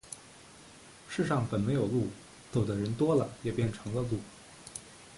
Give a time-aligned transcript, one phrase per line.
[1.11, 2.09] 世上本没有路，
[2.51, 4.19] 走的人多了，也便成了路。